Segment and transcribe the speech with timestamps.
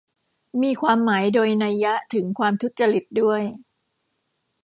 [0.61, 3.41] มีความหมายโดยนัยถึงความทุจริตด้วย